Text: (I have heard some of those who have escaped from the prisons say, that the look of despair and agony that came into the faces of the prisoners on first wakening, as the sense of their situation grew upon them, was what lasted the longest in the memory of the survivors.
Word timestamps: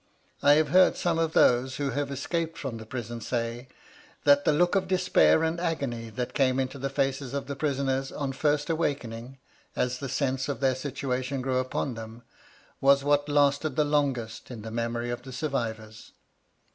(I 0.41 0.53
have 0.53 0.69
heard 0.69 0.97
some 0.97 1.19
of 1.19 1.33
those 1.33 1.75
who 1.75 1.91
have 1.91 2.09
escaped 2.09 2.57
from 2.57 2.77
the 2.77 2.87
prisons 2.87 3.27
say, 3.27 3.67
that 4.23 4.45
the 4.45 4.51
look 4.51 4.73
of 4.73 4.87
despair 4.87 5.43
and 5.43 5.59
agony 5.59 6.09
that 6.09 6.33
came 6.33 6.59
into 6.59 6.79
the 6.79 6.89
faces 6.89 7.35
of 7.35 7.45
the 7.45 7.55
prisoners 7.55 8.11
on 8.11 8.31
first 8.31 8.67
wakening, 8.71 9.37
as 9.75 9.99
the 9.99 10.09
sense 10.09 10.49
of 10.49 10.59
their 10.59 10.73
situation 10.73 11.43
grew 11.43 11.59
upon 11.59 11.93
them, 11.93 12.23
was 12.79 13.03
what 13.03 13.29
lasted 13.29 13.75
the 13.75 13.85
longest 13.85 14.49
in 14.49 14.63
the 14.63 14.71
memory 14.71 15.11
of 15.11 15.21
the 15.21 15.31
survivors. 15.31 16.13